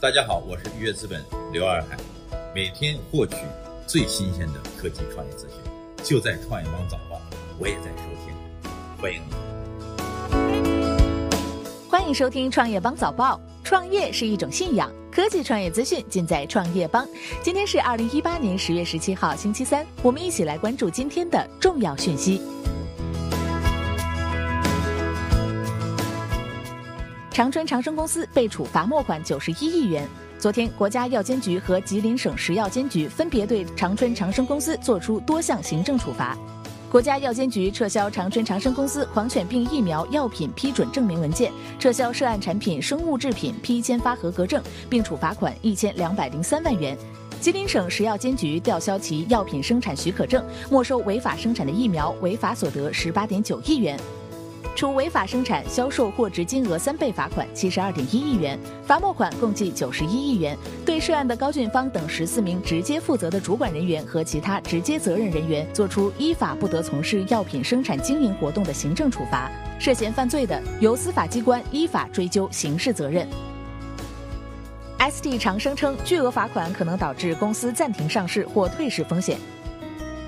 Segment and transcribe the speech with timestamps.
[0.00, 1.20] 大家好，我是愉悦资本
[1.50, 1.96] 刘二海，
[2.54, 3.34] 每天获取
[3.84, 5.58] 最新鲜的科技创业资讯，
[6.04, 7.20] 就在创业邦早报，
[7.58, 8.32] 我也在收听，
[9.02, 9.34] 欢迎你。
[11.90, 13.40] 欢迎收听创业邦早报。
[13.64, 17.06] 创业是一种信仰，科技创业资讯尽在创业邦。
[17.42, 22.40] 今天是二零一八年十月十七号，星期三，我们一起来关注今天的重要讯息。
[27.38, 30.04] 长春长生公司被处罚没款九十一亿元。
[30.40, 36.36] 昨天，国家药监局和吉林省食药监局分别对长春长生公司作出多项行政处罚。
[36.90, 44.60] 国家药监局撤销长春长生公司狂犬病疫苗药品批准证明文件，撤销涉案产品生物制品批签发合格证，
[44.90, 46.98] 并处罚款一千两百零三万元。
[47.40, 53.96] 吉林省食药监局吊销其药品生产许可证，没收违法生产的疫苗违法所得十八点九亿元。
[54.78, 60.56] 处违法生产、销售货值金额三倍罚款七十二点一亿元，罚没款共计九十一亿元。
[60.86, 69.50] 对涉案的高俊芳等十四名直接负责的主管人员和其他直接责任人员，作出依法不得从事药品生产经营活动的行政处罚。
[69.80, 73.26] 涉嫌犯罪的，由司法机关依法追究刑事责任。
[75.00, 79.40] ST 长生称，巨额罚款可能导致公司暂停上市或退市风险。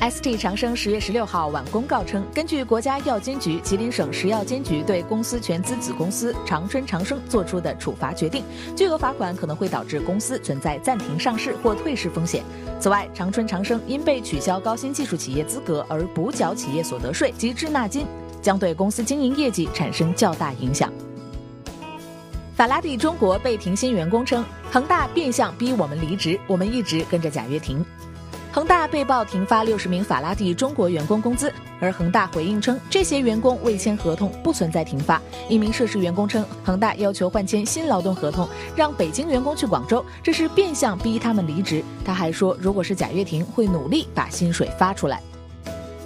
[0.00, 8.44] ST 长生十月十六号晚公告称，根据国家药监局、吉林省食药监局对公司全资子公司长春长生作出的处罚决定，
[8.76, 12.44] 巨额罚款可能会导致公司存在暂停上市或退市风险。
[12.78, 18.06] 此外，长春长生因被取消高新技术企业资格而补缴企业所得税及滞纳金，
[18.42, 20.92] 将对公司经营业绩产生较大影响。
[22.54, 27.84] 法拉第中国被停薪员工称，恒大变相逼我们离职，我们一直跟着贾跃亭。
[28.56, 35.20] 恒大被曝停发六十名法拉第中国员工工资，而恒大回应称，这些员工未签合同，不存在停发。
[35.46, 41.84] 一名涉事员工称，恒大要求换签新劳动合同，让北京员工去广州，这是变相逼他们离职。
[42.02, 45.20] 他还说，如果是贾跃亭，会努力把薪水发出来。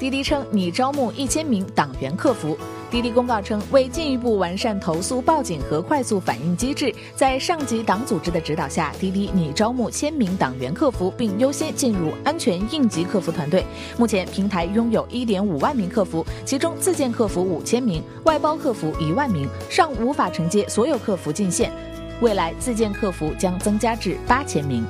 [0.01, 2.59] 滴滴称拟招募一千名党员客服。
[2.91, 13.65] 滴滴公告称，为进一步完善投诉报警和快速反应机制，在上级党组织的指导下，滴滴拟招募千名党员客服，并优先进入安全应急客服团队。
[13.97, 21.71] 目前，平台拥有一点五万名客服，其中自建客服五千名，外包客服一万名，尚无法承接所有客服进线。
[22.21, 24.85] 未来，自建客服将增加至八千名。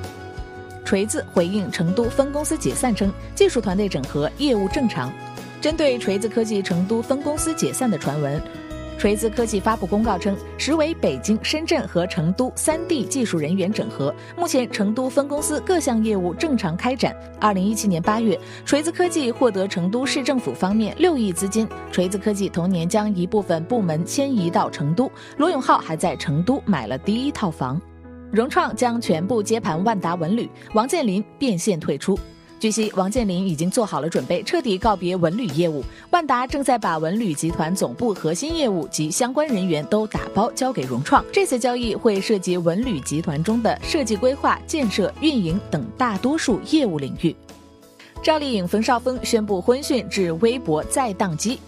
[0.86, 5.12] 锤子回应成都分公司解散称，技术团队整合，业务正常。
[5.60, 8.40] 针对锤子科技成都分公司解散的传闻，
[8.98, 14.14] 锤子科技发布公告称，实为北京、深圳和成都三地技术人员整合。
[14.38, 17.14] 目前，成都分公司各项业务正常开展。
[17.38, 25.12] 二零一七年八月，锤子科技获得成都市政府方面六亿资金，锤子科技同年将一部分部门迁移到成都。
[25.36, 27.78] 罗永浩还在成都买了第一套房。
[28.32, 32.18] 融创将全部接盘万达文旅，王健林变现退出。
[32.60, 35.82] 据悉，王健林已经做好了准备，彻底告别文旅业务。
[36.10, 41.24] 万达正在把文旅集团总部核心业务及相关人员都打包交给融创。
[41.32, 47.34] 这次交易会涉及文旅集团中的设计、规划、建设、运营等大多数业务领域。
[48.22, 51.58] 赵丽颖、冯绍峰宣布婚讯，至微博再宕机。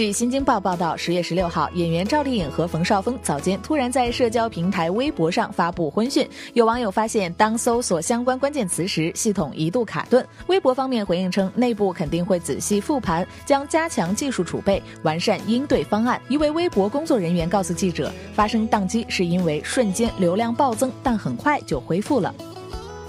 [0.00, 6.26] 据新京报报道，十月十六号，演员赵丽颖和冯绍峰早间突然在社交平台微博上发布婚讯。
[6.54, 10.26] 有网友发现，当搜索相关关键词时，系统一度卡顿。
[10.46, 16.18] 微博方面回应称，内部肯定会仔细复盘，将加强技术储备，完善应对方案。
[16.30, 22.34] 一位微博工作人员告诉记者，发生宕机是因为瞬间流量暴增，但很快就恢复了。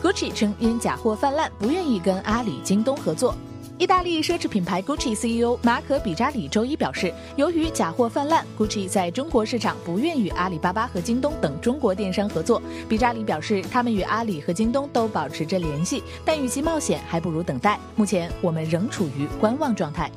[0.04, 3.34] Gucci 称，因假货泛滥，不愿意跟阿里、京东合作。
[3.82, 12.62] 意大利奢侈品牌 Gucci CEO 马可比扎里周一表示，由于假货泛滥，Gucci 在中国市场不愿与阿里巴巴和京东等中国电商合作。
[12.88, 17.80] 比扎里表示，他们与阿里和京东都保持着联系，但与其冒险，还不如等待。
[17.96, 20.12] 目前，我们仍处于观望状态。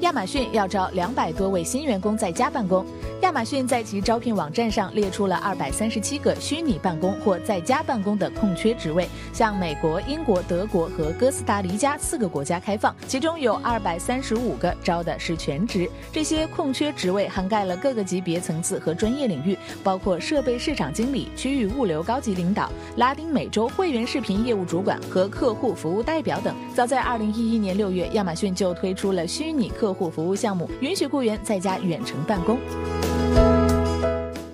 [0.00, 2.84] 亚马逊要招两百多位新员工在家办公。
[3.20, 15.88] 亚马逊在其招聘网站上列出了二百三十七个虚拟办公或在家办公的空缺职位，向美国、英国、德国和哥斯达黎加四个国家开放，其中有二百三十五个招的是全职。
[16.10, 26.56] 这些空缺职位涵盖了各个级别、层次和专业领域，包括设备市场经理、区域物流高级领导、拉丁美洲会员视频业务主管和客户服务代表等。
[26.74, 32.56] 早在二零一一年六月，亚马逊就推出了虚拟客客户服务项目，允许雇员在家远程办公。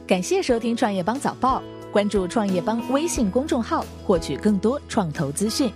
[0.07, 1.63] 感谢收听创业邦早报，
[1.93, 5.71] 关注创业邦微信公众号，获取更多创投资讯。